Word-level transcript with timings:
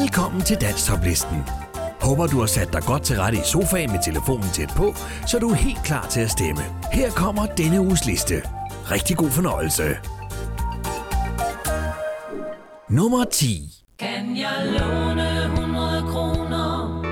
Velkommen 0.00 0.42
til 0.42 0.56
Danstoplisten. 0.60 1.42
Håber 2.00 2.26
du 2.26 2.38
har 2.38 2.46
sat 2.46 2.72
dig 2.72 2.82
godt 2.82 3.02
til 3.02 3.16
rette 3.16 3.38
i 3.38 3.40
sofaen 3.44 3.90
med 3.90 3.98
telefonen 4.04 4.50
tæt 4.52 4.72
på, 4.76 4.94
så 5.26 5.38
du 5.38 5.50
er 5.50 5.54
helt 5.54 5.82
klar 5.84 6.06
til 6.06 6.20
at 6.20 6.30
stemme. 6.30 6.62
Her 6.92 7.10
kommer 7.10 7.46
denne 7.46 7.80
uges 7.80 8.06
liste. 8.06 8.42
Rigtig 8.90 9.16
god 9.16 9.30
fornøjelse. 9.30 9.96
Nummer 12.90 13.24
10. 13.24 13.70
Kan 13.98 14.36
jeg 14.36 14.78
låne 14.80 15.44
100 15.44 16.02
kroner? 16.02 17.02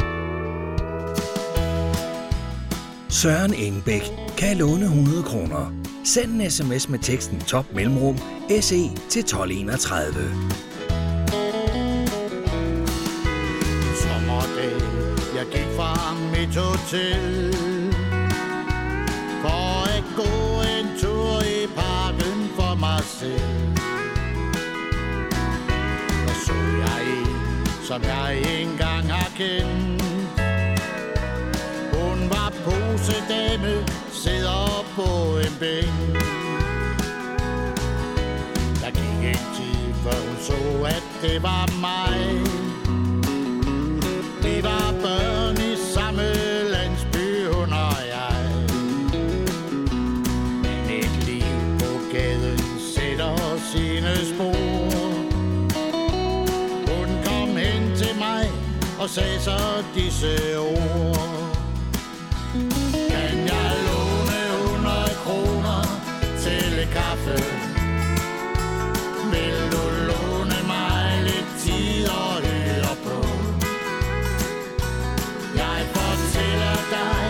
Søren 3.08 3.54
Engbæk 3.54 4.02
kan 4.38 4.56
låne 4.56 4.84
100 4.84 5.22
kroner. 5.22 5.72
Send 6.04 6.42
en 6.42 6.50
sms 6.50 6.88
med 6.88 6.98
teksten 6.98 7.40
top 7.40 7.66
mellemrum 7.74 8.18
SE 8.60 8.82
til 9.10 9.20
1231. 9.20 10.73
tog 16.54 16.78
til. 16.88 17.52
For 19.42 19.88
at 19.96 20.04
gå 20.16 20.62
en 20.76 20.86
tur 21.00 21.42
i 21.42 21.66
parken 21.76 22.38
for 22.56 22.74
mig 22.74 23.00
selv. 23.02 23.78
Og 26.28 26.34
så 26.46 26.54
jeg 26.84 27.00
en, 27.16 27.66
som 27.84 28.02
jeg 28.02 28.60
engang 28.60 29.12
har 29.12 29.30
kendt. 29.36 30.02
Hun 31.94 32.30
var 32.30 32.52
posedame, 32.64 33.86
sidder 34.12 34.84
på 34.96 35.38
en 35.38 35.54
bænk. 35.60 36.14
Der 38.82 38.90
gik 38.90 39.20
en 39.32 39.44
tid, 39.56 39.94
før 40.02 40.18
hun 40.28 40.36
så, 40.40 40.84
at 40.86 41.04
det 41.22 41.42
var 41.42 41.80
mig. 41.80 42.18
Vi 44.42 44.62
var 44.62 44.94
børn. 45.02 45.33
Og 59.04 59.10
sagde 59.10 59.40
så 59.40 59.84
disse 59.94 60.58
ord. 60.58 61.56
Kan 63.10 63.34
jeg 63.52 63.72
låne 63.86 64.40
100 64.64 64.94
kroner 65.24 65.82
til 66.38 66.78
et 66.82 66.88
kaffe? 66.92 67.36
Vil 69.32 69.56
du 69.72 69.84
låne 70.10 70.58
mig 70.66 71.22
lidt 71.22 71.50
tid 71.58 72.08
og 72.08 72.32
høre 72.48 72.94
på? 73.04 73.18
Jeg 75.56 75.80
fortæller 75.94 76.76
dig 76.96 77.24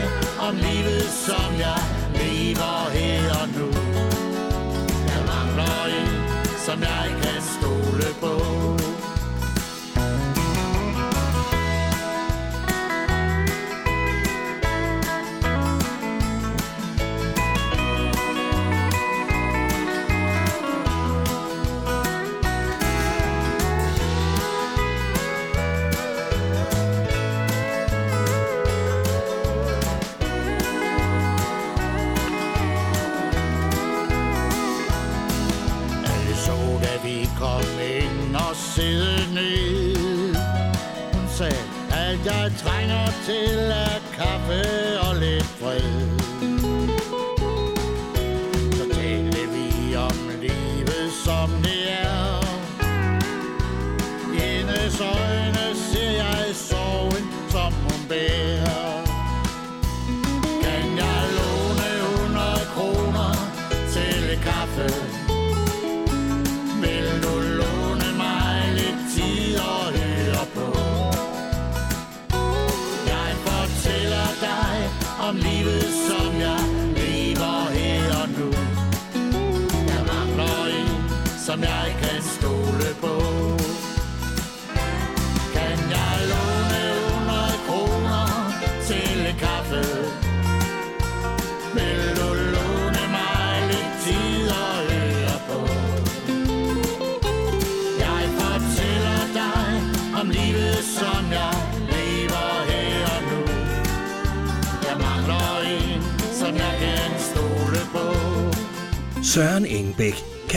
om 0.48 0.55
livet, 0.56 1.08
som 1.27 1.48
jeg 1.58 1.94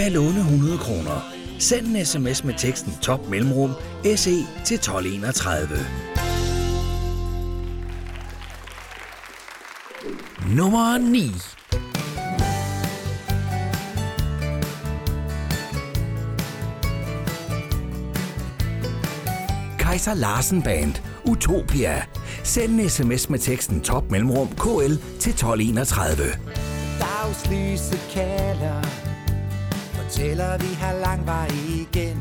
Kan 0.07 0.13
låne 0.13 0.39
100 0.39 0.77
kroner. 0.77 1.33
Send 1.59 1.87
en 1.87 2.05
sms 2.05 2.43
med 2.43 2.53
teksten 2.57 2.93
top 3.01 3.29
mellemrum 3.29 3.71
SE 4.15 4.31
til 4.65 4.75
1231. 4.75 5.67
Nummer 10.55 10.97
9. 10.97 11.31
Kaiser 19.79 20.13
Larsen 20.13 20.61
Band. 20.61 20.93
Utopia. 21.25 22.03
Send 22.43 22.79
en 22.79 22.89
sms 22.89 23.29
med 23.29 23.39
teksten 23.39 23.81
top 23.81 24.11
mellemrum 24.11 24.47
KL 24.47 24.95
til 25.19 25.31
1231. 25.31 26.23
Dagslyset 26.99 27.99
kalder 28.13 28.81
Fortæller 30.17 30.57
vi 30.57 30.73
har 30.73 30.93
lang 30.93 31.25
vej 31.25 31.47
igen. 31.67 32.17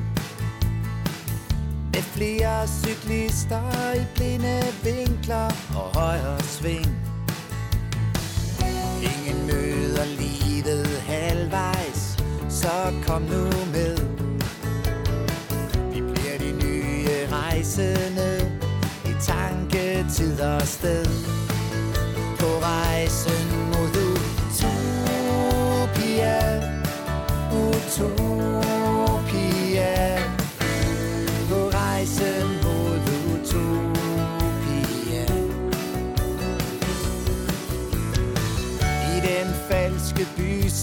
Med 1.93 2.03
flere 2.03 2.69
cyklister 2.69 3.95
i 3.95 4.05
blinde 4.15 4.63
vinkler 4.85 5.51
og 5.77 6.01
højre 6.01 6.41
sving. 6.41 6.87
Ingen 9.03 9.47
møder 9.47 10.05
livet 10.05 10.87
halvvejs 10.87 12.17
Så 12.49 12.93
kom 13.07 13.23
nu 13.23 13.45
med. 13.73 13.97
Vi 15.93 16.01
bliver 16.01 16.39
de 16.39 16.53
nye 16.65 17.09
rejsende 17.33 18.59
I 19.05 19.15
tanke, 19.21 20.07
tid 20.11 20.41
og 20.41 20.63
sted. 20.63 21.46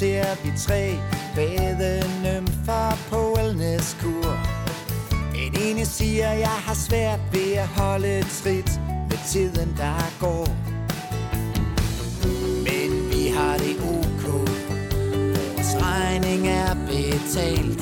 Ser 0.04 0.36
vi 0.44 0.52
tre 0.58 1.00
badenymfer 1.36 2.98
på 3.10 3.34
wellnesskur 3.38 4.34
En 5.36 5.54
ene 5.66 5.86
siger, 5.86 6.32
jeg 6.32 6.58
har 6.68 6.74
svært 6.74 7.20
ved 7.32 7.54
at 7.54 7.68
holde 7.68 8.24
trit 8.44 8.82
med 9.10 9.18
tiden, 9.28 9.70
der 9.78 10.12
går. 10.20 10.48
Men 12.68 12.90
vi 13.12 13.24
har 13.36 13.58
det 13.58 13.76
ok. 13.96 14.24
Vores 15.46 15.74
regning 15.82 16.48
er 16.48 16.74
betalt. 16.88 17.73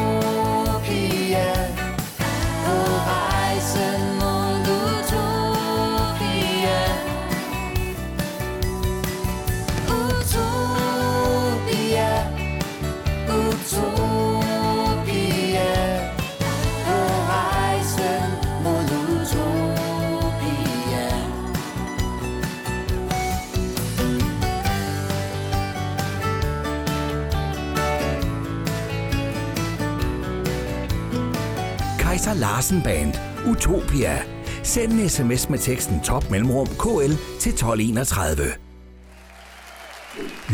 Larsen 32.57 32.83
Band, 32.83 33.15
Utopia. 33.47 34.23
Send 34.63 34.93
en 34.93 35.09
sms 35.09 35.49
med 35.49 35.59
teksten 35.59 36.01
top 36.01 36.31
mellemrum 36.31 36.67
KL 36.67 37.13
til 37.41 37.53
1231. 37.53 38.43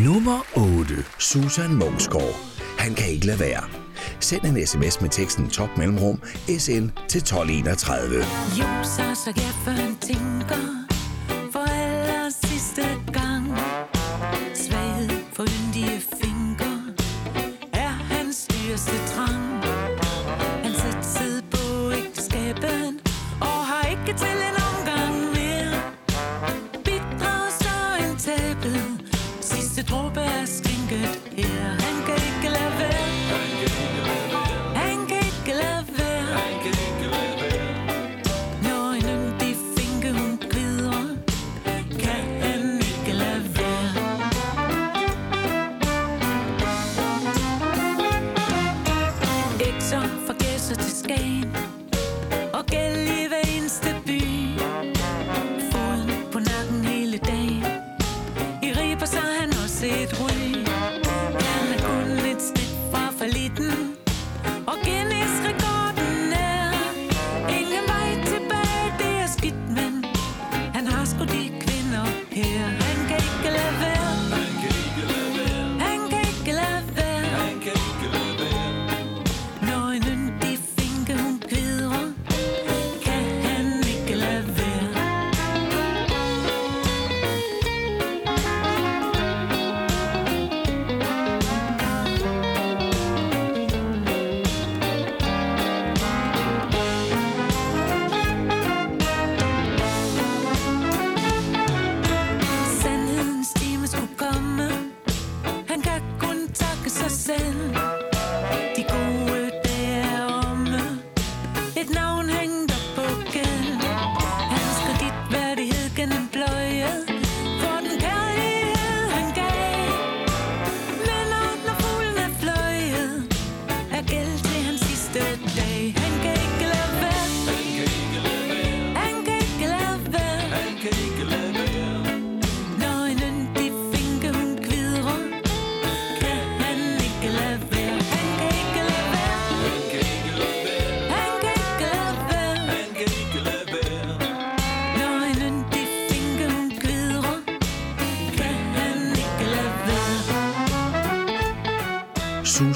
Nummer 0.04 0.38
8. 0.56 0.94
Susan 1.18 1.74
Mungsgaard. 1.74 2.36
Han 2.78 2.94
kan 2.94 3.08
ikke 3.08 3.26
lade 3.26 3.40
være. 3.40 3.64
Send 4.20 4.44
en 4.44 4.66
sms 4.66 5.00
med 5.00 5.10
teksten 5.10 5.48
top 5.48 5.78
mellemrum 5.78 6.22
SN 6.58 6.90
til 7.08 7.18
1231. 7.18 8.16
Jo, 8.58 8.64
så, 8.82 9.22
så 9.24 9.32
jeg 9.36 9.54
for 9.64 9.70
en 9.70 9.96
tænker. 9.96 10.81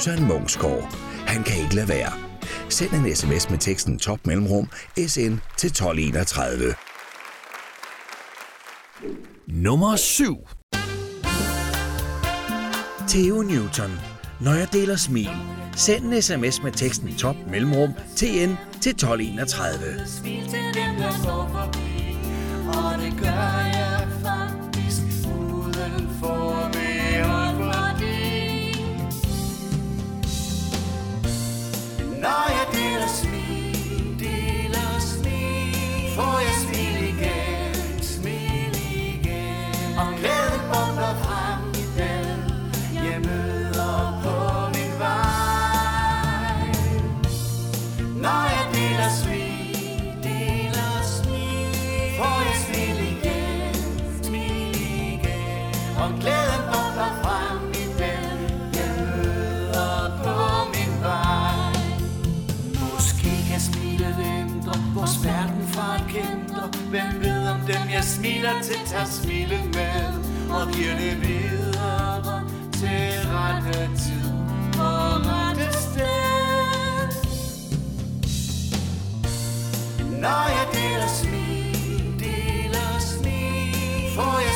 Søren 0.06 0.28
Mungsgaard. 0.28 0.96
Han 1.26 1.42
kan 1.42 1.62
ikke 1.62 1.75
lade 1.75 1.88
være. 1.88 2.12
Send 2.68 2.92
en 2.92 3.16
sms 3.16 3.50
med 3.50 3.58
teksten 3.58 3.98
top 3.98 4.26
mellemrum 4.26 4.68
SN 4.96 5.34
til 5.56 5.66
1231. 5.66 6.75
Nummer 9.46 9.96
7 9.96 10.48
Theo 13.08 13.42
Newton. 13.42 13.90
Når 14.40 14.52
jeg 14.52 14.68
deler 14.72 14.96
smil. 14.96 15.30
Send 15.76 16.04
en 16.04 16.22
sms 16.22 16.62
med 16.62 16.72
teksten 16.72 17.16
top 17.16 17.36
mellemrum 17.50 17.92
TN 18.16 18.52
til 18.80 18.90
1231. 18.90 20.06
Smil 20.06 20.42
til 20.42 20.64
dem, 20.75 20.96
der 20.98 21.12
står 21.22 21.50
forbi, 21.52 22.16
og 22.68 23.02
det 23.02 23.20
gør 23.20 23.70
jeg 23.75 23.96
Når 32.26 32.47
jeg 32.56 32.66
deler 32.73 33.09
smil, 33.09 34.18
deler 34.21 35.00
smil, 35.00 36.14
får 36.16 36.38
jeg 36.40 36.54
smil. 36.61 36.65
forhindre 66.16 66.70
Hvem 66.90 67.23
ved 67.23 67.49
om 67.49 67.61
dem 67.61 67.90
jeg 67.92 68.04
smiler 68.04 68.62
til 68.62 68.76
Tager 68.87 69.04
smile 69.04 69.61
med? 69.75 70.25
Og 70.50 70.73
giver 70.73 70.94
det 70.94 71.28
videre 71.28 72.42
Til 72.73 73.28
rette 73.30 73.90
tid. 73.96 74.32
På 74.73 74.90
rette 75.26 75.73
sted 75.73 77.08
Når 80.20 80.49
jeg 80.56 80.66
deler 80.73 81.08
smil 81.08 82.20
Deler 82.20 82.99
smil 82.99 84.14
Får 84.14 84.38
jeg 84.40 84.55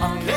on 0.00 0.29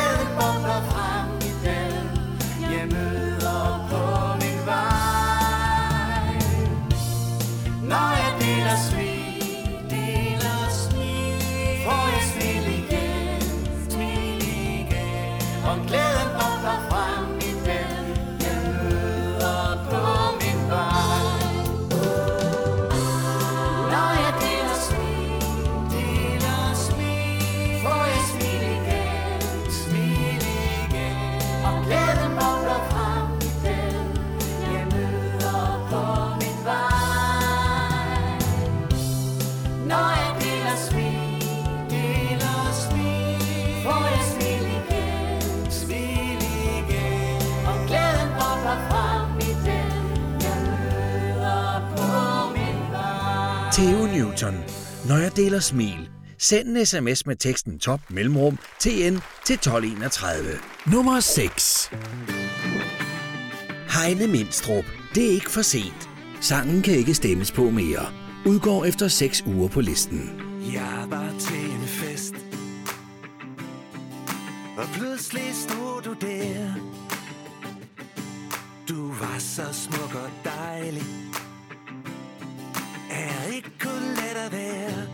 deler 55.44 55.60
smil. 55.60 56.10
Send 56.38 56.68
en 56.70 56.86
sms 56.86 57.26
med 57.26 57.36
teksten 57.36 57.80
top 57.80 58.00
mellemrum 58.10 58.58
TN 58.80 59.18
til 59.46 59.54
1231. 59.54 60.44
Nummer 60.86 61.20
6 61.20 61.92
Heine 63.96 64.28
Mindstrup. 64.28 64.86
Det 65.16 65.26
er 65.28 65.32
ikke 65.32 65.52
for 65.52 65.62
sent. 65.62 66.10
Sangen 66.42 66.82
kan 66.82 66.94
ikke 66.94 67.14
stemmes 67.14 67.52
på 67.52 67.70
mere. 67.70 68.06
Udgår 68.46 68.86
efter 68.86 69.08
6 69.08 69.44
uger 69.46 69.68
på 69.68 69.82
listen. 69.82 70.42
Jeg 70.74 71.06
var 71.10 71.34
til 71.40 71.66
en 71.72 71.88
fest 71.88 72.34
Og 74.78 74.88
pludselig 74.94 75.54
stod 75.54 76.02
du 76.02 76.14
der 76.22 76.74
Du 78.90 79.08
var 79.08 79.40
så 79.40 79.74
smuk 79.74 80.16
og 80.16 80.30
dejlig 80.44 81.04
Er 83.12 83.54
ikke 83.56 83.72
kun 83.80 84.02
let 84.02 84.46
at 84.46 84.52
være 84.52 85.13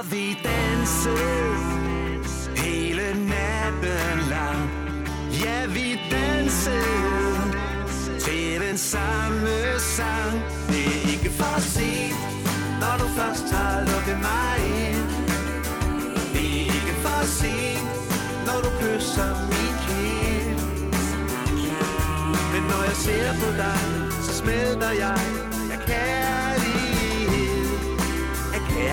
har 0.00 0.10
vi 0.10 0.36
danset 0.44 1.16
hele 2.56 3.02
natten 3.32 4.28
lang. 4.30 4.70
Ja, 5.44 5.66
vi 5.66 6.00
dansede 6.10 7.52
til 8.20 8.60
den 8.60 8.78
samme 8.78 9.78
sang. 9.78 10.32
Det 10.68 10.86
er 10.86 11.12
ikke 11.12 11.30
for 11.30 11.60
sent, 11.60 12.20
når 12.80 12.94
du 13.00 13.06
først 13.18 13.52
har 13.54 13.80
lukket 13.80 14.18
mig 14.28 14.56
ind. 14.86 15.06
Det 16.32 16.46
er 16.56 16.64
ikke 16.78 16.94
for 17.04 17.22
sent, 17.40 17.88
når 18.46 18.58
du 18.64 18.70
kysser 18.80 19.32
min 19.52 19.74
kind. 19.86 20.60
Men 22.52 22.62
når 22.70 22.82
jeg 22.88 22.96
ser 23.06 23.32
på 23.42 23.48
dig, 23.62 23.80
så 24.22 24.32
smelter 24.34 24.90
jeg 24.90 25.29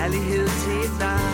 valley 0.10 0.24
he'll. 0.24 1.27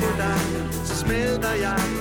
på 0.00 0.10
dig, 0.16 0.40
så 0.84 0.94
smelter 0.96 1.52
jeg 1.52 1.99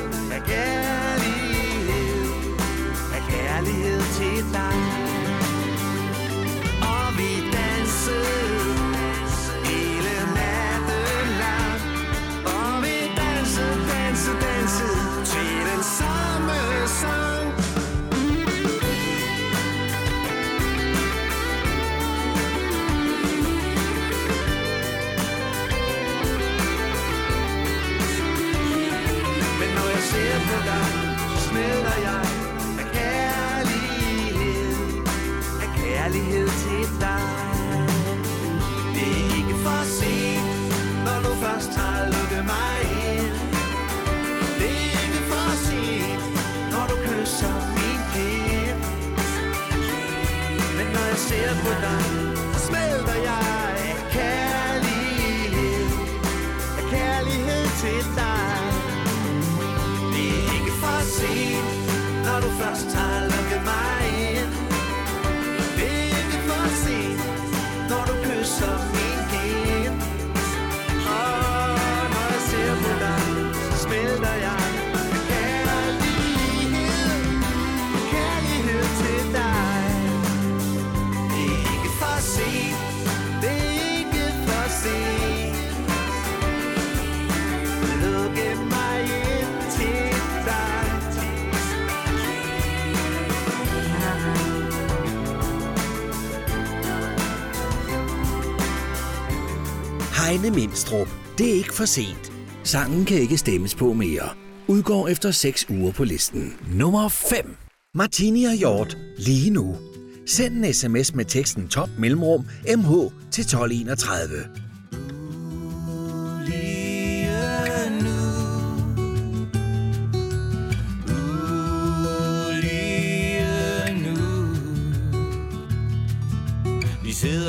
Heine 100.27 100.51
Mindstrup. 100.51 101.07
Det 101.37 101.49
er 101.49 101.53
ikke 101.53 101.73
for 101.73 101.85
sent. 101.85 102.31
Sangen 102.63 103.05
kan 103.05 103.17
ikke 103.17 103.37
stemmes 103.37 103.75
på 103.75 103.93
mere. 103.93 104.29
Udgår 104.67 105.07
efter 105.07 105.31
6 105.31 105.65
uger 105.69 105.91
på 105.91 106.03
listen. 106.03 106.53
Nummer 106.73 107.09
5. 107.09 107.55
Martini 107.95 108.43
og 108.43 108.53
Hjort. 108.53 108.97
Lige 109.17 109.49
nu. 109.49 109.77
Send 110.25 110.65
en 110.65 110.73
sms 110.73 111.15
med 111.15 111.25
teksten 111.25 111.67
top 111.67 111.89
mellemrum 111.99 112.45
mh 112.77 113.11
til 113.31 113.41
1231. 113.41 114.68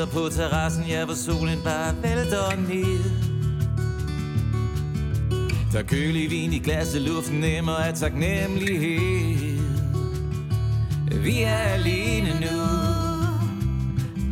sidder 0.01 0.13
på 0.13 0.29
terrassen, 0.29 0.83
ja, 0.83 1.05
hvor 1.05 1.13
solen 1.13 1.59
bare 1.63 1.95
vælter 2.01 2.55
ned. 2.55 3.03
Der 5.71 5.83
kølig 5.83 6.31
vin 6.31 6.53
i 6.53 6.59
glasset, 6.59 7.01
luften 7.01 7.39
nemmer 7.39 7.71
af 7.71 7.93
taknemmelighed. 7.93 9.59
Vi 11.23 11.41
er 11.41 11.57
alene 11.57 12.29
nu, 12.41 12.61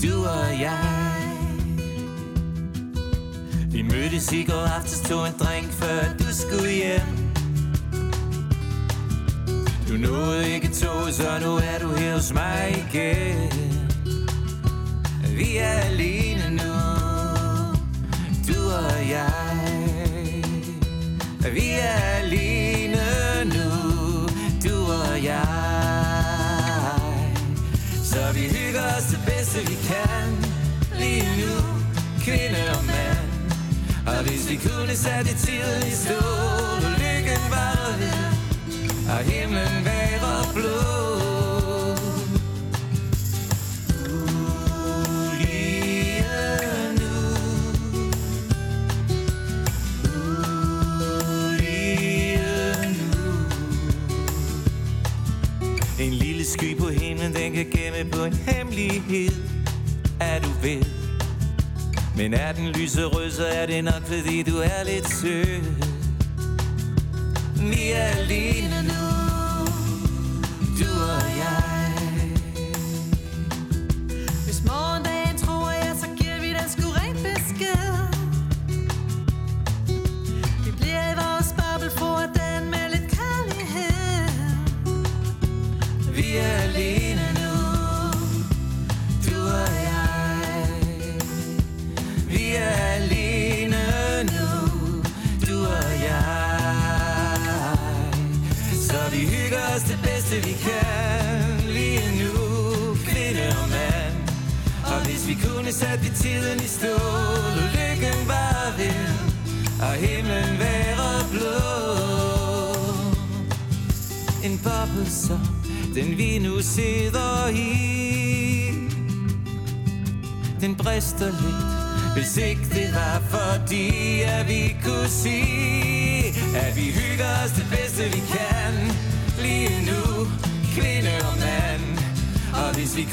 du 0.03 0.25
og 0.25 0.59
jeg. 0.59 1.25
Vi 3.71 3.81
mødtes 3.81 4.31
i 4.31 4.43
går 4.43 4.77
aftes, 4.79 5.01
tog 5.01 5.27
en 5.27 5.33
drink, 5.39 5.71
før 5.71 6.01
du 6.19 6.25
skulle 6.33 6.71
hjem. 6.71 7.01
Du 9.89 9.93
nåede 9.93 10.53
ikke 10.53 10.67
tog, 10.67 11.13
så 11.13 11.39
nu 11.41 11.55
er 11.55 11.79
du 11.81 11.91
her 11.93 12.13
hos 12.13 12.33
mig 12.33 12.85
igen. 12.91 13.68
Vi 15.39 15.57
er 15.57 15.79
alene 15.89 16.49
nu, 16.49 16.73
du 18.47 18.59
og 18.73 19.09
jeg. 19.09 19.61
Vi 21.53 21.69
er 21.71 21.99
alene 22.21 23.05
nu, 23.45 23.69
du 24.69 24.91
og 24.91 25.23
jeg. 25.23 25.45
Så 28.03 28.31
vi 28.33 28.39
hygger 28.39 28.83
os 28.97 29.03
det 29.03 29.19
bedste 29.25 29.59
vi 29.59 29.77
kan, 29.87 30.27
lige 30.99 31.29
nu, 31.41 31.55
kvinde 32.21 32.61
og 32.77 32.85
mand. 32.85 33.29
Og 34.07 34.23
hvis 34.23 34.49
vi 34.49 34.55
kunne 34.55 34.95
sætte 34.95 35.33
til 35.45 35.87
i 35.87 35.91
stå 35.91 36.25
og 36.75 36.91
lykken 37.01 37.43
var 37.49 37.97
ved, 37.99 38.31
og 39.09 39.19
himlen 39.23 39.85
var 40.21 40.51
blå. 40.53 41.28
Med 58.03 58.11
på 58.11 58.23
en 58.23 58.33
hemmelighed, 58.33 59.31
er 60.19 60.39
du 60.39 60.49
ved. 60.61 60.83
Men 62.17 62.33
er 62.33 62.51
den 62.51 62.67
lyserød, 62.67 63.31
så 63.31 63.45
er 63.45 63.65
det 63.65 63.83
nok, 63.83 64.03
fordi 64.05 64.43
du 64.43 64.57
er 64.57 64.83
lidt 64.85 65.13
sød. 65.13 65.61
Vi 67.61 67.91
er 67.91 68.03
alene 68.03 68.88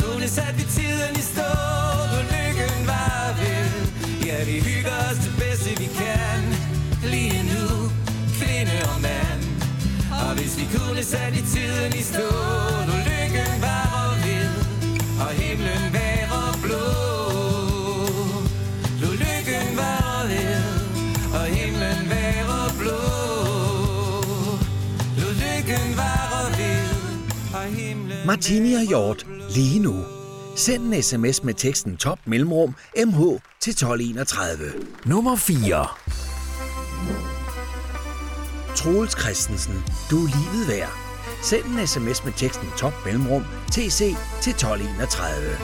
kunne 0.00 0.28
sætte 0.28 0.54
vi 0.56 0.64
tiden 0.78 1.12
i 1.22 1.24
stå. 1.32 1.50
Og 2.16 2.22
lykken 2.34 2.76
var 2.86 3.34
ved 3.40 3.86
Ja, 4.26 4.44
vi 4.44 4.60
hygger 4.60 4.96
os 5.10 5.18
det 5.26 5.34
bedste 5.38 5.70
vi 5.82 5.88
kan. 6.00 6.40
Lige 7.12 7.42
nu, 7.52 7.66
kvinde 8.38 8.76
og 8.92 9.00
mand. 9.00 9.42
Og 10.24 10.34
hvis 10.38 10.52
vi 10.60 10.66
kunne 10.76 11.02
sætte 11.02 11.40
tiden 11.54 11.92
i 12.00 12.02
stå, 12.02 12.28
nu 12.88 12.94
lykken 13.10 13.52
var 13.66 14.18
ved, 14.24 14.50
og 15.24 15.30
himlen 15.40 15.84
være 15.92 16.42
blå. 16.64 16.86
Nu 19.02 19.08
lykken 19.24 19.68
var 19.76 20.26
ved, 20.32 20.64
og 21.38 21.46
himlen 21.56 22.10
være 22.10 22.70
blå. 22.80 23.02
Nu 25.20 25.26
lykken 25.42 25.88
var 25.96 26.50
ved, 26.58 26.88
og 27.54 27.64
himlen 27.76 28.26
Martini 28.26 28.74
og 28.74 28.82
Hjort 28.82 29.26
lige 29.56 29.78
nu. 29.78 30.04
Send 30.56 30.94
en 30.94 31.02
sms 31.02 31.44
med 31.44 31.54
teksten 31.54 31.96
top 31.96 32.18
mellemrum 32.24 32.74
mh 33.06 33.18
til 33.60 33.70
1231. 33.70 34.72
Nummer 35.04 35.36
4. 35.36 35.86
Troels 38.76 39.20
Christensen, 39.20 39.74
du 40.10 40.16
er 40.24 40.28
livet 40.36 40.68
værd. 40.68 40.92
Send 41.42 41.64
en 41.64 41.86
sms 41.86 42.24
med 42.24 42.32
teksten 42.36 42.68
top 42.78 42.92
mellemrum 43.04 43.44
tc 43.72 43.98
til 44.42 44.50
1231. 44.50 45.56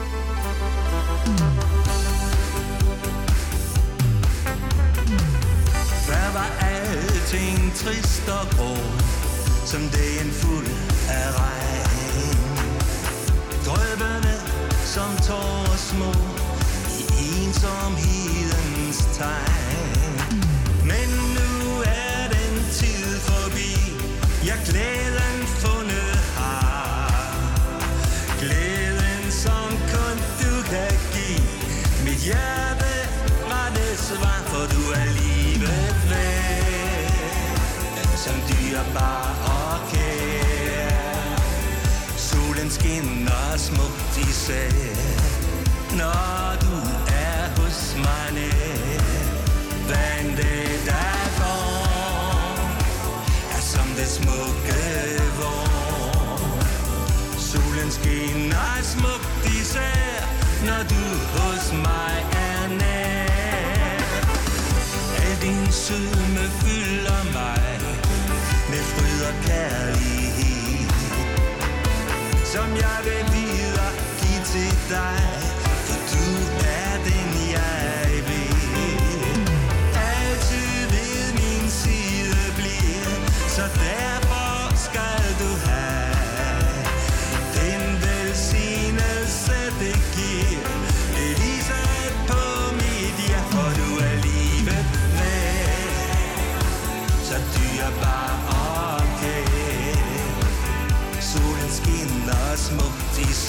Før 6.06 6.26
var 6.38 6.50
alting 6.72 7.72
trist 7.74 8.28
og 8.28 8.46
grå 8.56 8.74
Som 9.66 9.80
dagen 9.80 10.30
fuld 10.30 10.66
af 11.08 11.40
regn 11.40 11.61
Drøbende 13.72 14.34
som 14.84 15.10
tårer 15.26 15.76
små 15.76 16.12
I 16.98 17.02
ensomhedens 17.42 18.98
tegn. 19.18 20.16
Men 20.90 21.08
nu 21.36 21.80
er 21.80 22.28
den 22.36 22.54
tid 22.78 23.06
forbi. 23.28 23.72
Jeg 24.48 24.58
glæden 24.68 25.38
fundet 25.62 26.16
har. 26.36 27.46
Glæden 28.40 29.24
som 29.30 29.68
kun 29.92 30.16
du 30.42 30.52
kan 30.72 30.92
give. 31.14 31.48
Mit 32.04 32.20
hjerte 32.28 32.94
var 33.50 33.68
det 33.76 33.98
svar 33.98 34.40
For 34.50 34.64
du 34.74 34.82
er 35.00 35.08
livet 35.20 35.94
værd. 36.10 37.12
Som 38.24 38.34
dyrbar 38.48 39.34
og 39.54 39.61
skinner 42.72 43.56
smukt 43.56 44.18
især 44.28 44.70
Når 46.00 46.56
du 46.60 46.74
er 47.28 47.42
hos 47.60 47.96
mig 48.04 48.26
nær 48.36 49.02
Hvad 49.86 50.36
det 50.36 50.70
der 50.86 51.18
går 51.38 52.56
Er 53.56 53.62
som 53.72 53.88
det 53.96 54.08
smukke 54.08 54.82
vår. 55.38 56.38
Solen 57.38 57.90
skinner 57.90 58.74
smukt 58.82 59.44
især 59.60 60.16
Når 60.66 60.82
du 60.92 61.04
hos 61.34 61.72
mig 61.72 62.16
er 62.48 62.68
nær 62.80 64.02
Al 65.24 65.34
din 65.42 65.72
sødme 65.72 66.44
fylder 66.60 67.22
mig 67.36 67.80
Med 68.70 68.82
fryd 68.92 69.20
og 69.28 69.34
kærlighed. 69.44 70.11
Som 72.52 72.70
jeg 72.76 72.98
vil 73.04 73.24
videre 73.34 73.90
give 74.20 74.42
til 74.52 74.72
dig 74.94 75.22
For 75.86 76.00
du 76.12 76.26
er 76.80 76.92
den 77.08 77.28
jeg 77.56 78.10
vil. 78.28 78.54
Altid 80.16 80.74
ved 80.94 81.32
min 81.40 81.70
side 81.70 82.36
bliver 82.56 83.10
Så 83.48 83.62
derfor 83.62 84.76
skal 84.86 85.22
du 85.40 85.50
have 85.66 85.71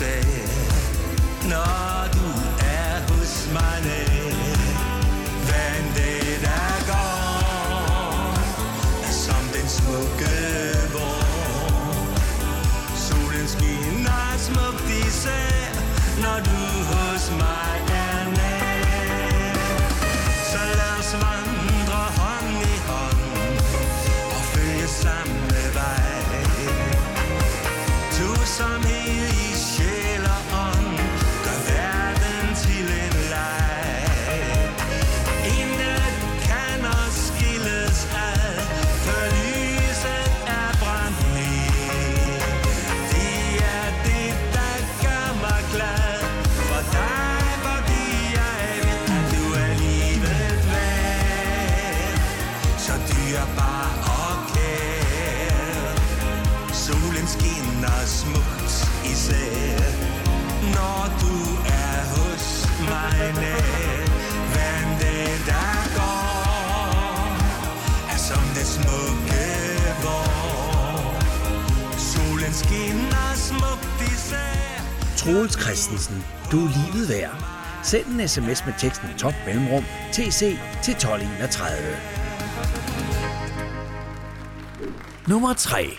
dag 0.04 0.24
Når 1.52 2.08
du 2.16 2.28
er 2.80 2.94
hos 3.10 3.34
mig 3.54 3.78
Hvad 5.48 5.70
en 5.80 5.88
dag 5.98 6.26
der 6.46 6.72
går 6.89 8.38
Er 9.08 9.13
som 9.26 9.44
den 9.56 9.68
smukke 9.78 10.36
vår. 10.94 11.24
Solen 13.06 13.48
skinner 13.48 14.28
smukt 14.38 14.89
især 15.08 15.70
Når 16.24 16.38
du 16.48 16.60
hos 16.92 17.32
mig 17.39 17.83
Troels 75.24 75.54
Christensen, 75.54 76.24
du 76.52 76.66
er 76.66 76.70
livet 76.70 77.10
værd. 77.10 77.44
Send 77.84 78.06
en 78.06 78.28
sms 78.28 78.66
med 78.66 78.74
teksten 78.80 79.10
top 79.18 79.34
mellemrum 79.46 79.84
tc 80.12 80.58
til 80.84 80.94
1231. 80.94 81.78
Nummer 85.28 85.54
3 85.54 85.90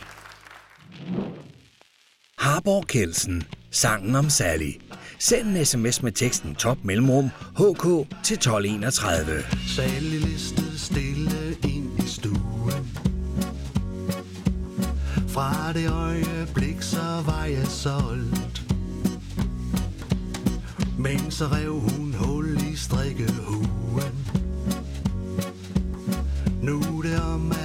Harborg 2.38 2.86
Kelsen, 2.86 3.42
sangen 3.70 4.14
om 4.16 4.30
Sally. 4.30 4.72
Send 5.18 5.56
en 5.56 5.66
sms 5.66 6.02
med 6.02 6.12
teksten 6.12 6.54
top 6.54 6.78
mellemrum 6.82 7.30
hk 7.58 7.82
til 8.24 8.34
1231. 8.34 9.44
Sally 9.76 10.18
listede 10.18 10.78
stille 10.78 11.56
ind 11.62 11.98
i 11.98 12.08
stuen. 12.08 12.98
Fra 15.28 15.72
det 15.72 15.90
øjeblik 15.90 16.82
så 16.82 17.22
var 17.26 17.44
jeg 17.44 17.66
solgt 17.66 18.53
men 21.04 21.30
så 21.30 21.44
rev 21.46 21.72
hun 21.72 22.14
hul 22.18 22.58
i 22.72 22.76
strikkehuen. 22.76 24.16
Nu 26.62 26.80
er 26.80 27.02
det 27.02 27.20
om 27.20 27.52
at 27.52 27.63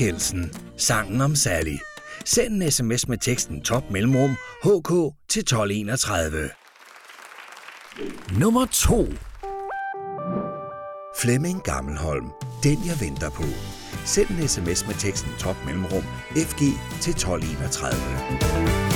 Anerkendelsen. 0.00 0.52
Sangen 0.76 1.20
om 1.20 1.36
Sally. 1.36 1.78
Send 2.24 2.62
en 2.62 2.70
sms 2.70 3.08
med 3.08 3.18
teksten 3.18 3.60
top 3.60 3.90
mellemrum 3.90 4.30
hk 4.64 4.88
til 5.28 5.40
1231. 5.40 6.50
Nummer 8.40 8.66
2 8.72 9.08
Flemming 11.20 11.62
Gammelholm. 11.62 12.30
Den 12.62 12.78
jeg 12.86 13.00
venter 13.00 13.30
på. 13.30 13.44
Send 14.04 14.28
en 14.30 14.48
sms 14.48 14.86
med 14.86 14.94
teksten 14.94 15.30
top 15.38 15.56
mellemrum 15.66 16.04
fg 16.36 16.58
til 17.00 17.10
1231. 17.10 18.89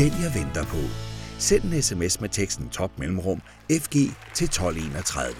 den, 0.00 0.22
jeg 0.22 0.34
venter 0.34 0.64
på. 0.64 0.76
Send 1.38 1.64
en 1.64 1.82
sms 1.82 2.20
med 2.20 2.28
teksten 2.28 2.68
top 2.68 2.90
mellemrum 2.98 3.40
FG 3.82 3.94
til 4.34 4.44
1231. 4.44 5.34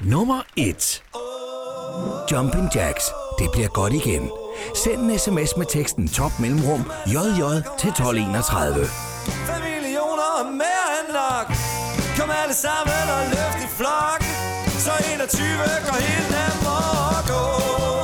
Nummer 0.00 0.40
1. 0.56 1.02
Jumping 2.32 2.68
Jacks. 2.74 3.04
Det 3.38 3.48
bliver 3.52 3.68
godt 3.68 3.92
igen. 3.92 4.30
Send 4.84 5.00
en 5.00 5.18
sms 5.18 5.50
med 5.56 5.66
teksten 5.70 6.08
top 6.08 6.32
mellemrum 6.40 6.82
JJ 7.06 7.42
til 7.80 7.88
1231. 7.88 8.84
5 8.84 9.62
millioner 9.62 10.32
mere 10.62 10.86
end 10.98 11.08
nok. 11.20 11.46
Kom 12.18 12.30
alle 12.42 12.54
sammen 12.54 13.04
og 13.16 13.22
løft 13.34 13.60
i 13.66 13.68
flok. 13.78 14.20
Så 14.84 14.92
21 15.14 15.46
går 15.86 15.98
helt 16.08 16.30
nemt 16.36 16.66
at 17.16 17.20
gå. 17.30 18.03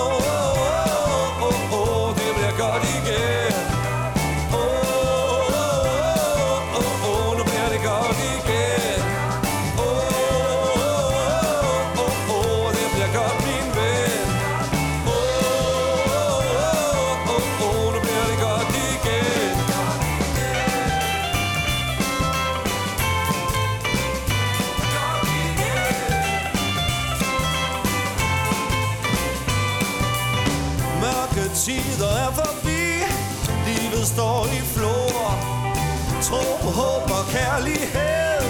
tro, 36.31 36.71
håb 36.81 37.11
og 37.19 37.25
kærlighed. 37.37 38.41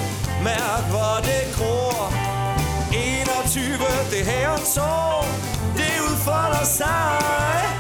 Mærk, 0.43 0.85
hvor 0.93 1.15
det 1.29 1.45
gror. 1.57 2.13
21, 2.93 3.65
det 4.11 4.25
her 4.33 4.51
tår, 4.75 5.25
det 5.77 5.93
udfolder 6.09 6.65
sig. 6.65 7.80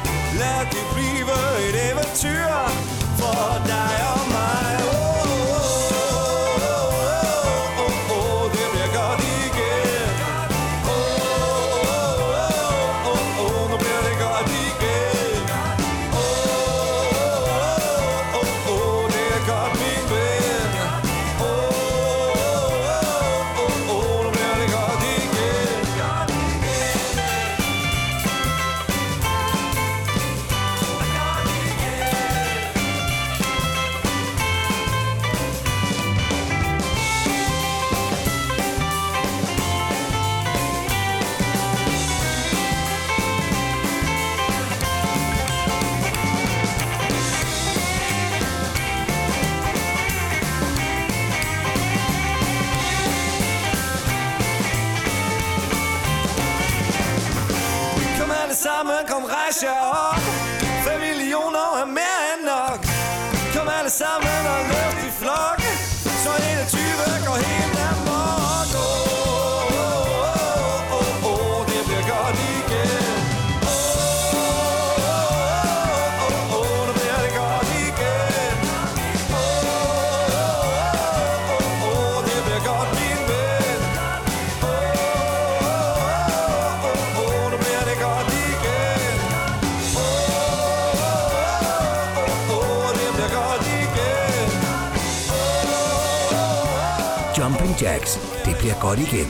Bliver 98.61 98.81
godt 98.81 98.99
igen. 98.99 99.29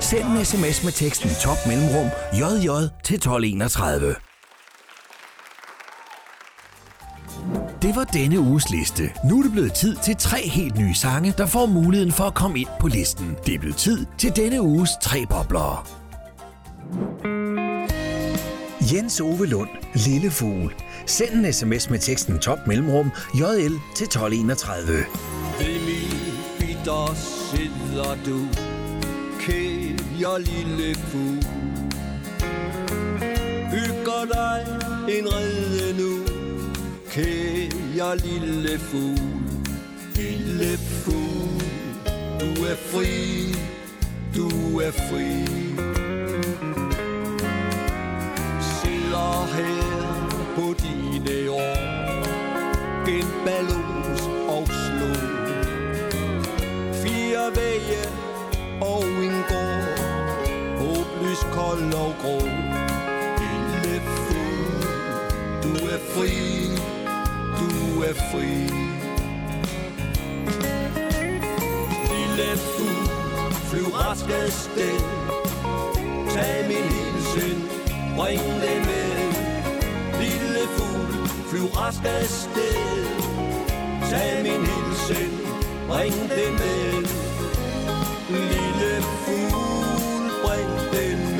Send 0.00 0.24
en 0.24 0.44
sms 0.44 0.84
med 0.84 0.92
teksten 0.92 1.30
top 1.42 1.56
mellemrum 1.66 2.08
JJ 2.32 2.68
til 3.04 3.16
1231. 3.16 4.14
Det 7.82 7.96
var 7.96 8.04
denne 8.04 8.40
uges 8.40 8.70
liste. 8.70 9.02
Nu 9.24 9.38
er 9.38 9.42
det 9.42 9.52
blevet 9.52 9.72
tid 9.74 9.96
til 10.04 10.16
tre 10.16 10.48
helt 10.48 10.78
nye 10.78 10.94
sange, 10.94 11.34
der 11.38 11.46
får 11.46 11.66
muligheden 11.66 12.12
for 12.12 12.24
at 12.24 12.34
komme 12.34 12.58
ind 12.58 12.68
på 12.80 12.88
listen. 12.88 13.36
Det 13.46 13.54
er 13.54 13.58
blevet 13.58 13.76
tid 13.76 14.06
til 14.18 14.36
denne 14.36 14.62
uges 14.62 14.90
tre 15.02 15.26
bobler. 15.30 16.00
Jens 18.92 19.20
Ove 19.20 19.46
Lund, 19.46 19.68
Lille 19.94 20.30
Fugl. 20.30 20.74
Send 21.06 21.46
en 21.46 21.52
sms 21.52 21.90
med 21.90 21.98
teksten 21.98 22.38
top 22.38 22.58
mellemrum 22.66 23.10
JL 23.34 23.74
til 23.96 24.04
1231. 24.04 24.92
Ved 25.58 25.80
min 25.86 26.20
bitter 26.58 27.14
sidder 27.14 28.16
du, 28.26 28.69
kære 29.40 30.42
lille 30.42 30.94
fugl. 30.94 31.44
Bygger 33.72 34.24
dig 34.32 34.66
en 35.08 35.26
rede 35.34 35.98
nu, 36.00 36.12
kære 37.10 38.16
lille 38.16 38.78
fugl. 38.78 39.18
Lille 40.14 40.78
fugl, 40.78 41.62
du 42.40 42.64
er 42.64 42.76
fri, 42.92 43.54
du 44.36 44.78
er 44.78 44.90
fri. 44.90 45.30
Sidder 48.60 49.46
her 49.54 49.89
kold 61.60 61.94
og 61.94 62.14
grå. 62.22 62.38
Lille 63.40 64.00
fugl, 64.06 64.82
du 65.62 65.72
er 65.94 66.00
fri, 66.14 66.36
du 67.60 68.02
er 68.08 68.14
fri. 68.30 68.52
Lille 72.12 72.50
fugl, 72.74 73.52
flyv 73.68 73.86
rask 73.94 74.30
afsted. 74.44 75.00
Tag 76.34 76.68
min 76.68 76.86
hilsen, 76.96 77.58
bring 78.16 78.40
den 78.64 78.80
med. 78.90 79.12
Lille 80.20 80.64
fugl, 80.76 81.28
flyv 81.50 81.66
rask 81.76 82.04
afsted. 82.04 83.06
Tag 84.10 84.42
min 84.42 84.62
hilsen, 84.70 85.30
bring 85.88 86.14
den 86.14 86.52
med. 86.62 87.06
Lille 88.30 88.92
fugl, 89.24 90.30
bring 90.44 90.70
den 90.92 91.36
med. 91.36 91.39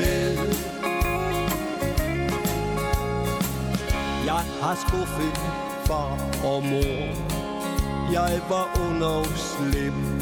Jeg 4.41 4.49
har 4.61 4.75
skuffet 4.75 5.37
far 5.85 6.11
og 6.43 6.63
mor. 6.63 7.01
Jeg 8.11 8.41
var 8.49 8.65
underslem. 8.85 10.21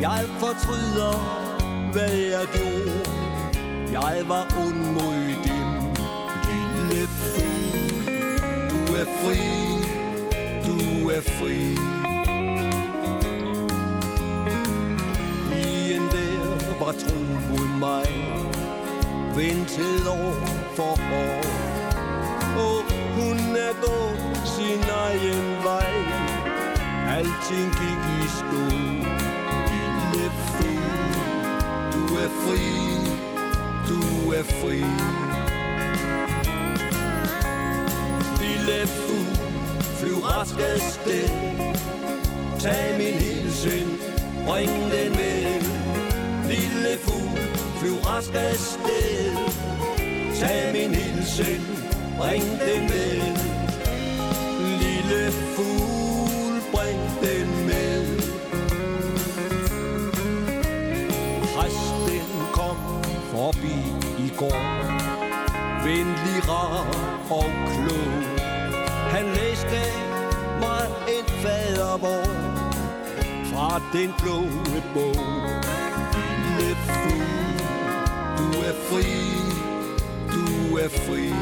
Jeg 0.00 0.24
fortryder, 0.38 1.14
hvad 1.92 2.12
jeg 2.12 2.46
gjorde. 2.52 3.00
Jeg 3.92 4.24
var 4.28 4.46
ond 4.66 4.80
mod 4.96 5.22
dem. 5.44 5.68
Lille 6.48 7.08
fugl, 7.08 8.06
du 8.70 8.94
er 8.94 9.06
fri, 9.20 9.42
du 10.66 11.08
er 11.08 11.20
fri. 11.20 11.58
Pigen 15.50 16.02
der 16.02 16.84
var 16.84 16.92
tro 16.92 17.20
mod 17.50 17.78
mig, 17.78 18.06
ventet 19.36 20.08
år 20.08 20.46
for 20.76 20.92
år. 21.12 21.61
Og 23.80 24.16
hun 24.22 24.46
sin 24.46 24.82
egen 24.82 25.64
vej, 25.64 25.94
alting 27.08 27.72
gik 27.80 28.02
i 28.18 28.28
stå. 28.28 28.64
Lille 29.70 30.30
fugl, 30.46 31.14
du 31.92 32.02
er 32.24 32.30
fri, 32.42 32.66
du 33.88 34.30
er 34.30 34.42
fri. 34.42 34.80
Lille 38.42 38.86
fugl, 38.86 39.36
flyv 39.98 40.16
rask 40.16 40.58
afsted. 40.58 41.28
Tag 42.60 42.98
min 42.98 43.14
hilsen, 43.14 43.98
bring 44.46 44.70
den 44.70 45.10
med. 45.10 45.62
Lille 46.48 46.98
fugl, 46.98 47.38
flyv 47.78 47.94
rask 47.94 48.34
afsted. 48.34 49.36
Tag 50.40 50.72
min 50.72 50.94
hilsen, 50.94 51.66
bring 52.18 52.42
den 52.42 52.82
med. 52.82 53.51
I 64.42 64.48
går. 64.48 64.62
Venlig, 65.84 66.48
rar 66.48 66.86
og 67.30 67.50
klog. 67.72 68.12
Han 69.10 69.24
læste 69.26 69.82
mig 70.60 70.82
et 71.08 71.30
fadervor 71.30 72.24
fra 73.50 73.80
den 73.92 74.14
blå 74.22 74.40
bog. 74.94 75.16
Lille 76.58 76.76
fugl, 76.86 77.58
du 78.38 78.46
er 78.68 78.74
fri, 78.88 79.12
du 80.32 80.76
er 80.76 80.88
fri. 80.88 81.32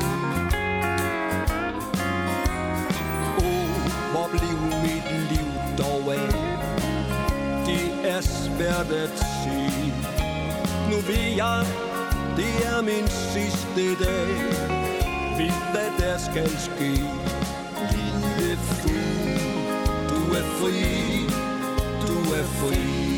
Åh, 3.38 3.92
hvor 4.12 4.28
blev 4.30 4.60
mit 4.82 5.30
liv 5.30 5.48
dog 5.78 6.14
af? 6.14 6.32
Det 7.66 8.10
er 8.10 8.20
svært 8.20 8.92
at 8.92 9.18
se. 9.18 9.92
Nu 10.90 10.96
ved 10.96 11.36
jeg, 11.36 11.66
det 12.36 12.54
er 12.66 12.82
min 12.82 13.08
sidste 13.08 14.04
dag. 14.04 14.28
Ved 15.38 15.56
hvad 15.72 15.90
der 15.98 16.18
skal 16.18 16.50
ske. 16.58 16.90
Lille 17.92 18.56
fugl, 18.56 19.40
du 20.08 20.34
er 20.38 20.44
fri, 20.58 20.80
du 22.06 22.16
er 22.34 22.44
fri. 22.44 23.09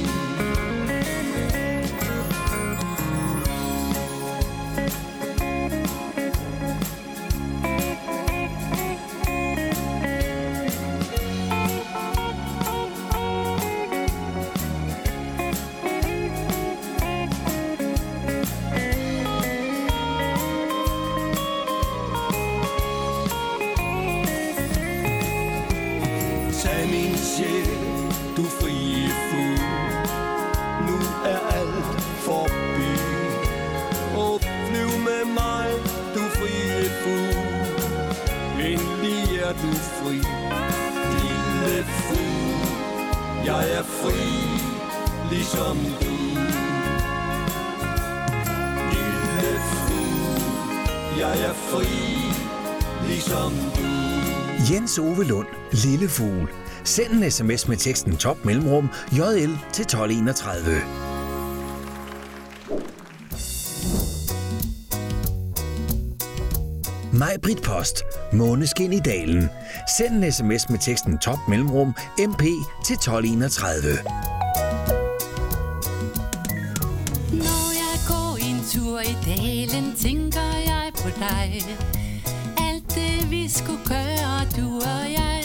Send 56.92 57.24
en 57.24 57.30
sms 57.30 57.68
med 57.68 57.76
teksten 57.76 58.16
top 58.16 58.44
mellemrum 58.44 58.88
JL 59.12 59.50
til 59.72 59.82
1231. 59.82 60.82
Majbrit 67.12 67.62
Post. 67.62 68.02
Måneskin 68.32 68.92
i 68.92 68.98
dalen. 68.98 69.50
Send 69.98 70.24
en 70.24 70.32
sms 70.32 70.70
med 70.70 70.78
teksten 70.78 71.18
top 71.18 71.38
mellemrum 71.48 71.94
MP 72.18 72.42
til 72.84 72.94
1231. 72.94 73.82
Når 77.32 77.68
jeg 77.82 77.96
går 78.08 78.36
en 78.48 78.60
tur 78.72 79.00
i 79.00 79.16
dalen, 79.26 79.94
tænker 79.96 80.56
jeg 80.66 80.92
på 80.94 81.08
dig. 81.18 81.62
Alt 82.58 82.94
det 82.94 83.30
vi 83.30 83.48
skulle 83.48 83.84
gøre, 83.88 84.40
du 84.56 84.76
og 84.76 85.12
jeg. 85.12 85.41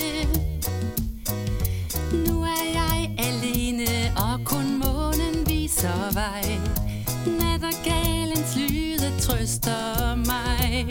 Vej. 6.18 6.59
Nat 7.39 7.63
og 7.72 7.78
galens 7.84 8.55
lyde 8.55 9.09
trøster 9.26 10.15
mig. 10.15 10.86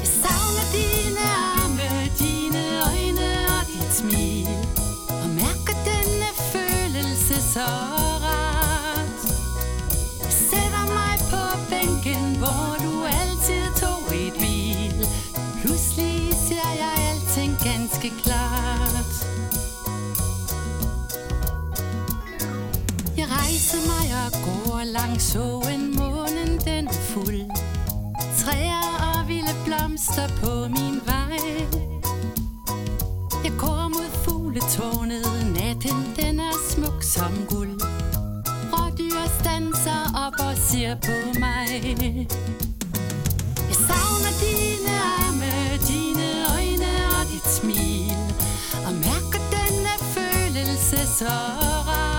Jeg 0.00 0.10
savner 0.22 0.66
dine 0.78 1.24
arme, 1.54 1.90
dine 2.22 2.62
øjne 2.88 3.28
og 3.56 3.62
dit 3.72 3.92
smil. 4.00 4.48
Og 5.22 5.28
mærker 5.42 5.76
denne 5.90 6.30
følelse 6.52 7.36
så 7.54 7.68
rart. 8.26 9.22
Jeg 10.24 10.34
sætter 10.50 10.84
mig 10.98 11.14
på 11.32 11.42
bænken, 11.70 12.24
hvor 12.42 12.68
du 12.84 12.94
altid 13.20 13.64
tog 13.82 14.02
et 14.24 14.36
hvil. 14.40 15.06
Pludselig 15.60 16.16
ser 16.48 16.70
jeg 16.82 16.92
alting 17.08 17.52
ganske 17.68 18.08
klart. 18.22 18.71
Gang 25.12 25.20
så 25.20 25.62
en 25.74 25.96
månen 25.96 26.60
den 26.64 26.86
er 26.88 26.92
fuld. 26.92 27.50
Træer 28.38 28.84
og 29.08 29.28
vilde 29.28 29.54
blomster 29.64 30.28
på 30.42 30.68
min 30.68 31.00
vej. 31.04 31.38
Jeg 33.44 33.52
går 33.58 33.88
mod 33.88 34.10
fugletårnet, 34.24 35.26
natten 35.56 36.16
den 36.16 36.40
er 36.40 36.56
smuk 36.70 37.02
som 37.02 37.32
guld. 37.48 37.80
Rådyr 38.72 39.24
stanser 39.40 40.02
op 40.26 40.46
og 40.48 40.56
ser 40.56 40.94
på 40.94 41.38
mig. 41.40 41.68
Jeg 43.68 43.78
savner 43.88 44.32
dine 44.44 44.94
arme, 45.18 45.52
dine 45.88 46.28
øjne 46.56 46.92
og 47.16 47.24
dit 47.32 47.48
smil. 47.58 48.16
Og 48.86 48.92
mærker 49.06 49.42
denne 49.56 49.94
følelse 50.14 51.06
så 51.18 51.34
rart 51.88 52.11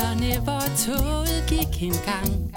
hylderne, 0.00 0.40
hvor 0.44 0.62
toget 0.76 1.44
gik 1.48 1.82
en 1.82 1.94
gang 2.04 2.56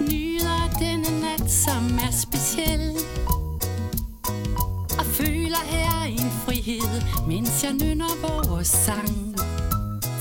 Nyder 0.00 0.78
denne 0.78 1.20
nat, 1.20 1.50
som 1.50 1.98
er 2.06 2.12
speciel. 2.12 2.96
Og 4.98 5.06
føler 5.06 5.62
her 5.64 6.02
en 6.04 6.30
frihed, 6.44 7.02
mens 7.28 7.64
jeg 7.64 7.72
nynner 7.72 8.12
vores 8.22 8.68
sang. 8.68 9.36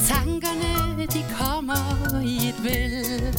Tankerne, 0.07 1.05
de 1.05 1.23
kommer 1.39 2.21
i 2.21 2.35
et 2.49 2.63
væld. 2.63 3.35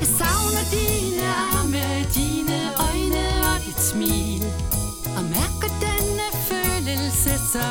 Jeg 0.00 0.08
savner 0.18 0.64
dine 0.76 1.26
arme, 1.52 1.84
dine 2.14 2.58
øjne 2.88 3.24
og 3.50 3.58
dit 3.66 3.80
smil. 3.90 4.44
Og 5.16 5.22
mærker 5.34 5.70
denne 5.86 6.26
følelse 6.50 7.32
så 7.52 7.66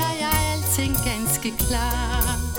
ser 0.00 0.14
jeg 0.20 0.38
alting 0.52 0.96
ganske 1.04 1.50
klart 1.58 2.49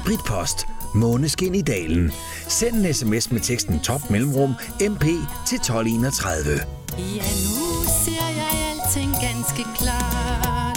klart 0.00 0.06
Maj 0.06 0.06
Britt 0.06 0.24
Post. 0.24 0.66
Måneskin 0.94 1.54
i 1.54 1.62
dalen. 1.62 2.12
Send 2.48 2.86
en 2.86 2.94
sms 2.94 3.32
med 3.32 3.40
teksten 3.40 3.80
top 3.80 4.10
mellemrum 4.10 4.54
MP 4.80 5.04
til 5.46 5.56
1231. 5.56 6.50
Ja, 6.98 7.22
nu 7.22 7.84
ser 8.04 8.26
jeg 8.36 8.48
alting 8.70 9.12
ganske 9.12 9.64
klart 9.78 10.76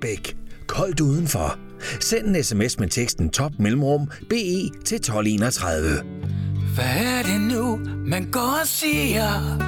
Bæk. 0.00 0.36
Koldt 0.66 1.00
udenfor. 1.00 1.58
Send 2.00 2.36
en 2.36 2.44
sms 2.44 2.78
med 2.78 2.88
teksten 2.88 3.30
top 3.30 3.52
mellemrum 3.58 4.10
BE 4.30 4.70
til 4.84 4.96
1231. 4.96 6.23
Hvad 6.74 6.84
er 6.84 7.22
det 7.22 7.40
nu, 7.40 7.80
man 8.06 8.28
går 8.30 8.58
og 8.62 8.66
siger? 8.66 9.58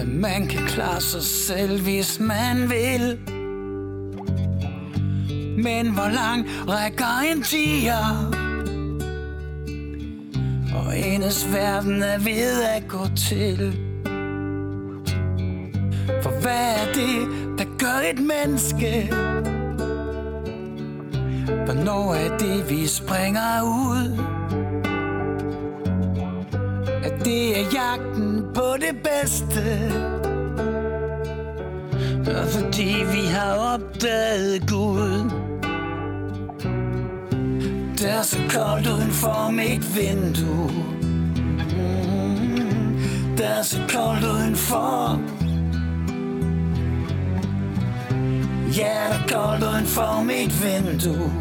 At 0.00 0.08
man 0.08 0.46
kan 0.46 0.66
klare 0.66 1.00
sig 1.00 1.22
selv, 1.22 1.82
hvis 1.82 2.20
man 2.20 2.70
vil. 2.70 3.18
Men 5.62 5.92
hvor 5.92 6.08
lang 6.14 6.46
rækker 6.68 7.32
en 7.32 7.42
tiger? 7.42 8.32
Og 10.74 10.98
enes 10.98 11.52
verden 11.52 12.02
er 12.02 12.18
ved 12.18 12.62
at 12.62 12.88
gå 12.88 13.06
til. 13.16 13.78
For 16.22 16.40
hvad 16.40 16.74
er 16.74 16.92
det, 16.94 17.28
der 17.58 17.64
gør 17.78 18.10
et 18.10 18.18
menneske? 18.18 19.12
Hvornår 21.64 22.14
er 22.14 22.38
det, 22.38 22.70
vi 22.70 22.86
springer 22.86 23.62
ud? 23.62 24.37
At 27.04 27.24
det 27.24 27.60
er 27.60 27.64
jagten 27.72 28.44
på 28.54 28.74
det 28.80 28.96
bedste. 29.02 29.92
Og 32.26 32.48
fordi 32.48 33.04
vi 33.12 33.26
har 33.26 33.54
opdaget 33.54 34.68
Gud 34.70 35.30
Der 37.98 38.08
er 38.08 38.22
så 38.22 38.38
koldt 38.50 38.86
uden 38.86 39.10
for 39.10 39.50
mit 39.50 39.96
vindue. 39.96 40.70
Mm, 41.70 42.98
Der 43.36 43.48
er 43.48 43.62
så 43.62 43.78
koldt 43.88 44.24
udenfor. 44.24 45.20
Ja, 48.76 48.94
der 49.08 49.14
er 49.14 49.28
koldt 49.28 49.64
uden 49.64 49.86
for 49.86 50.22
mit 50.22 50.64
vindue. 50.64 51.32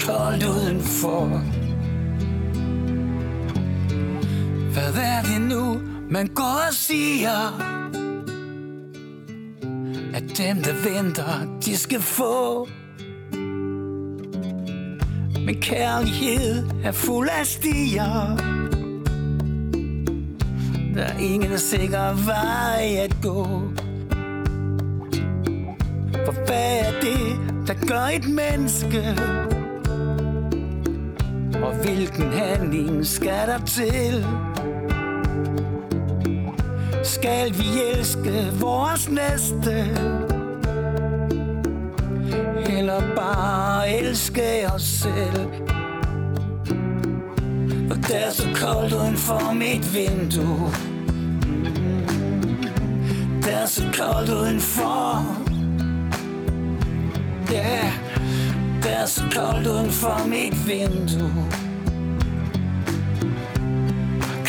Koldt 0.00 0.44
udenfor. 0.44 1.61
Hvad 4.72 4.94
er 4.94 5.22
det 5.22 5.40
nu, 5.40 5.80
man 6.10 6.26
går 6.26 6.60
og 6.68 6.74
siger? 6.74 7.58
At 10.14 10.22
dem, 10.38 10.62
der 10.62 10.74
venter, 10.90 11.58
de 11.64 11.76
skal 11.76 12.00
få 12.00 12.68
Men 15.46 15.60
kærlighed 15.60 16.64
er 16.84 16.92
fuld 16.92 17.28
af 17.28 17.46
stier 17.46 18.36
Der 20.94 21.02
er 21.02 21.18
ingen 21.18 21.58
sikker 21.58 22.24
vej 22.26 23.04
at 23.04 23.16
gå 23.22 23.44
For 26.24 26.46
hvad 26.46 26.78
er 26.78 27.00
det, 27.00 27.38
der 27.66 27.86
gør 27.86 28.16
et 28.16 28.28
menneske? 28.28 29.18
Og 31.64 31.74
hvilken 31.82 32.32
handling 32.32 33.06
skal 33.06 33.48
der 33.48 33.58
til? 33.58 34.26
Skal 37.04 37.58
vi 37.58 37.64
elske 37.94 38.52
vores 38.60 39.08
næste? 39.10 39.72
Eller 42.78 43.14
bare 43.16 43.90
elske 43.90 44.70
os 44.74 44.82
selv? 44.82 45.46
Og 47.90 47.96
der 48.08 48.16
er 48.16 48.30
så 48.30 48.48
koldt 48.54 48.92
uden 48.92 49.16
for 49.16 49.52
mit 49.52 49.94
vindue. 49.94 50.72
Der 53.42 53.56
er 53.56 53.66
så 53.66 53.82
koldt 53.98 54.30
udenfor 54.30 55.42
så 59.12 59.22
koldt 59.40 59.66
uden 59.66 59.90
for 59.90 60.28
mit 60.28 60.68
vindue. 60.68 61.46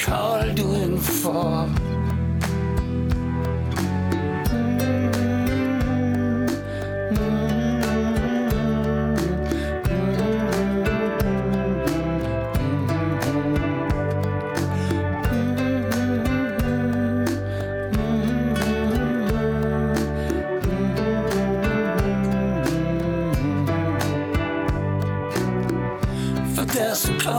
Koldt 0.05 0.59
udenfor 0.59 1.69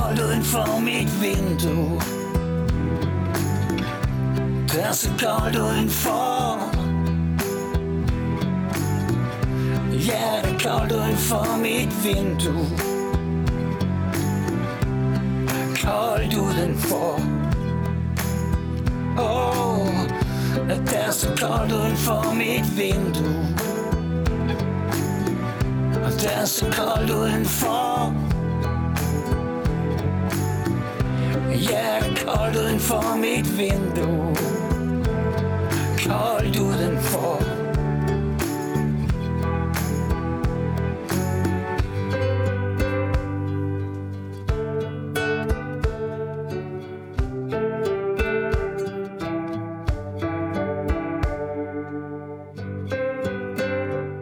koldt 0.04 0.20
uden 0.20 0.42
for 0.42 0.80
mit 0.80 1.22
vindue. 1.22 2.00
Der 4.72 4.84
er 4.88 4.92
så 4.92 5.08
koldt 5.18 5.56
udenfor 5.56 6.58
Ja, 9.92 10.42
det 10.42 10.54
er 10.54 10.58
koldt 10.68 10.92
uden 10.92 11.16
for 11.16 11.56
mit 11.56 12.04
vindue. 12.04 12.66
Koldt 15.84 16.34
udenfor 16.34 17.20
Åh, 19.18 19.80
oh, 19.80 19.88
der 20.86 20.98
er 20.98 21.10
så 21.10 21.28
koldt 21.28 21.72
uden 21.72 21.96
for 21.96 22.34
mit 22.34 22.76
vindue. 22.76 23.46
Og 26.04 26.12
der 26.22 26.30
er 26.30 26.44
så 26.44 26.64
koldt 26.64 27.10
udenfor 27.10 27.93
Ja, 31.70 32.00
koldt 32.24 32.56
uden 32.56 32.80
for 32.80 33.16
mit 33.16 33.58
vindue 33.58 34.34
Koldt 36.06 36.58
udenfor 36.58 37.42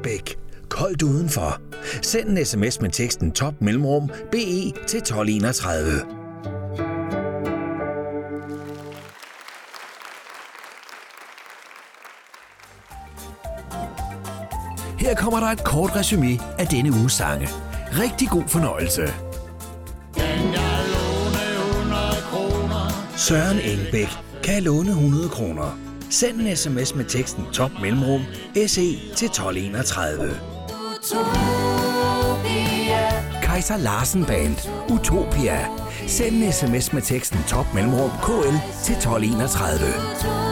Bæk. 0.02 0.38
Koldt 0.68 1.02
udenfor. 1.02 1.60
Send 2.02 2.38
en 2.38 2.44
sms 2.44 2.80
med 2.80 2.90
teksten 2.90 3.32
top 3.32 3.54
mellemrum 3.60 4.08
BE 4.30 4.72
til 4.86 4.98
1231. 4.98 6.21
kommer 15.22 15.40
der 15.40 15.46
et 15.46 15.64
kort 15.64 15.96
resume 15.96 16.38
af 16.58 16.66
denne 16.66 16.90
uges 16.90 17.12
sange. 17.12 17.48
Rigtig 17.92 18.28
god 18.28 18.42
fornøjelse. 18.48 19.02
Søren 23.16 23.58
Engbæk 23.58 24.08
kan 24.44 24.62
låne 24.62 24.90
100 24.90 25.28
kroner. 25.28 25.78
Send 26.10 26.40
en 26.40 26.56
sms 26.56 26.94
med 26.94 27.04
teksten 27.04 27.44
top 27.52 27.70
mellemrum 27.82 28.20
SE 28.54 28.98
til 29.16 29.26
1231. 29.26 30.40
Kaiser 33.42 33.76
Larsen 33.76 34.24
Band. 34.24 34.56
Utopia. 34.90 35.66
Send 36.06 36.42
en 36.42 36.52
sms 36.52 36.92
med 36.92 37.02
teksten 37.02 37.38
top 37.48 37.66
mellemrum 37.74 38.10
KL 38.22 38.56
til 38.84 38.94
1231. 38.94 40.51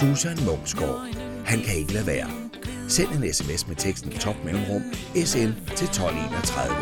Susan 0.00 0.38
Mungsgaard. 0.46 1.06
Han 1.44 1.60
kan 1.60 1.76
ikke 1.76 1.92
lade 1.92 2.06
være. 2.06 2.26
Send 2.88 3.08
en 3.08 3.32
sms 3.34 3.68
med 3.68 3.76
teksten 3.76 4.10
top 4.10 4.36
mellemrum 4.44 4.82
SL 5.14 5.50
til 5.76 5.86
1231. 5.86 6.74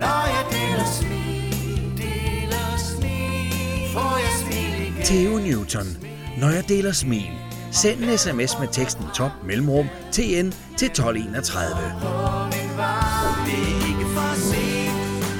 Når 0.00 0.26
jeg 0.26 0.44
deler 0.50 0.84
smil, 1.00 1.98
deler 1.98 2.78
smil, 2.78 3.92
får 3.92 4.18
jeg 4.18 4.32
smil 4.42 4.86
igen. 4.86 5.04
Theo 5.04 5.38
Newton. 5.38 5.96
Når 6.38 6.50
jeg 6.50 6.68
deler 6.68 6.92
smil. 6.92 7.30
Send 7.70 8.04
en 8.04 8.18
sms 8.18 8.58
med 8.60 8.68
teksten 8.72 9.04
top 9.14 9.32
mellemrum 9.46 9.86
TN 10.12 10.50
til 10.76 10.86
1231. 10.86 11.76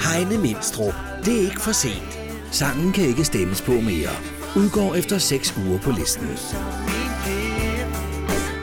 Heine 0.07 0.39
Mindstrup. 0.39 0.95
Det 1.25 1.37
er 1.37 1.41
ikke 1.41 1.61
for 1.61 1.73
sent. 1.73 2.19
Sangen 2.51 2.93
kan 2.93 3.05
ikke 3.05 3.25
stemmes 3.25 3.63
på 3.63 3.73
mere. 3.73 4.40
Udgår 4.57 4.95
efter 4.95 5.19
6 5.19 5.55
uger 5.67 5.79
på 5.79 5.91
listen. 5.91 6.29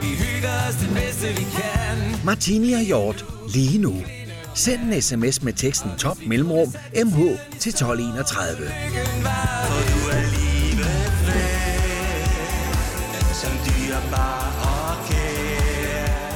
Vi 0.02 0.08
hygger 0.08 0.50
det 0.82 0.90
bedste 0.96 1.28
vi 1.28 1.44
kan 1.44 2.26
Martini 2.26 2.74
og 2.74 2.82
Hjort. 2.82 3.26
Lige 3.54 3.78
nu. 3.78 3.96
Send 4.56 4.82
en 4.82 5.02
sms 5.02 5.44
med 5.44 5.54
teksten 5.54 5.92
top 5.98 6.18
mellemrum 6.28 6.68
MH 7.06 7.20
til 7.60 7.70
1231. 7.70 8.58
Du 8.58 8.72
livet 10.38 10.88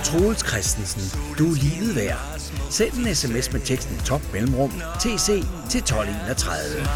Troels 0.03 0.47
Christensen. 0.47 1.19
Du 1.37 1.51
er 1.51 1.55
livet 1.55 1.95
værd. 1.95 2.39
Send 2.69 2.93
en 2.93 3.15
sms 3.15 3.53
med 3.53 3.61
teksten 3.61 3.97
top 4.05 4.21
mellemrum 4.33 4.71
TC 4.99 5.43
til 5.69 5.79
1231. 5.79 6.87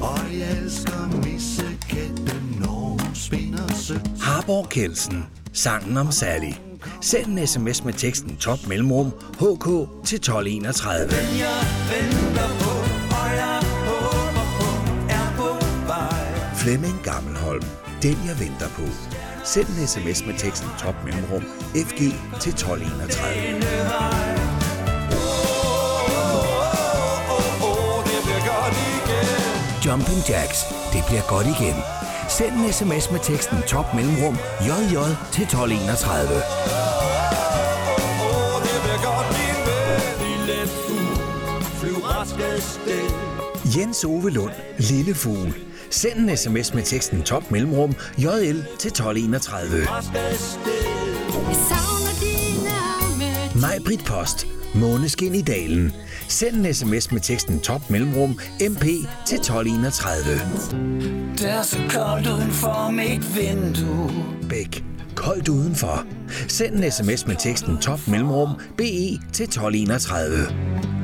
Og 0.00 0.38
jeg 0.38 0.58
elsker 0.62 1.20
missekætten, 1.24 2.56
når 2.60 2.96
hun 3.02 3.14
spinder 3.14 3.74
sødt. 3.74 4.10
Harborg 4.20 4.68
Kelsen. 4.68 5.26
Sangen 5.52 5.96
om 5.96 6.12
Sally. 6.12 6.52
Send 7.00 7.26
en 7.38 7.46
sms 7.46 7.84
med 7.84 7.92
teksten 7.92 8.36
top 8.36 8.58
mellemrum 8.68 9.06
HK 9.32 9.66
til 10.04 10.16
1231. 10.16 11.10
Flemming 16.56 17.00
Gammelholm. 17.04 17.64
Den 18.02 18.16
jeg 18.26 18.40
venter 18.40 18.68
på. 18.68 18.82
Send 19.44 19.66
en 19.68 19.86
sms 19.86 20.26
med 20.26 20.34
teksten 20.38 20.68
top 20.78 20.94
mellemrum 21.04 21.42
FG 21.74 21.98
til 22.40 22.52
1231. 22.52 24.15
Jumping 29.86 30.28
Jacks. 30.28 30.64
Det 30.92 31.04
bliver 31.08 31.22
godt 31.28 31.46
igen. 31.46 31.74
Send 32.28 32.54
en 32.54 32.72
sms 32.72 33.10
med 33.10 33.20
teksten 33.22 33.58
top 33.66 33.94
mellemrum 33.94 34.36
JJ 34.60 34.96
til 35.32 35.42
1231. 35.42 36.42
Jens 43.76 44.04
Ove 44.04 44.30
Lund. 44.30 44.52
Lille 44.78 45.14
Fugl. 45.14 45.54
Send 45.90 46.30
en 46.30 46.36
sms 46.36 46.74
med 46.74 46.82
teksten 46.82 47.22
top 47.22 47.50
mellemrum 47.50 47.94
JL 48.18 48.62
til 48.78 48.88
1231. 48.88 49.78
Jeg 49.78 50.04
savner 51.68 52.12
dine 52.20 52.70
arme. 52.70 53.60
Maj 53.60 53.78
Britt 53.84 54.04
Post. 54.04 54.55
Måneskin 54.80 55.34
i 55.34 55.42
dalen. 55.42 55.92
Send 56.28 56.66
en 56.66 56.74
sms 56.74 57.12
med 57.12 57.20
teksten 57.20 57.60
top 57.60 57.90
mellemrum 57.90 58.38
MP 58.60 58.84
til 59.26 59.38
1231. 59.38 60.24
Det 61.38 61.50
er 61.50 61.62
så 61.62 61.78
koldt 61.90 62.26
uden 62.26 62.50
for 62.50 62.90
mit 62.90 63.36
vindue 63.36 64.10
Bæk. 64.48 64.84
Koldt 65.14 65.48
udenfor. 65.48 66.04
Send 66.48 66.84
en 66.84 66.90
sms 66.90 67.26
med 67.26 67.36
teksten 67.38 67.78
top 67.78 68.08
mellemrum 68.08 68.50
BE 68.76 69.20
til 69.32 69.44
1231. 69.44 70.95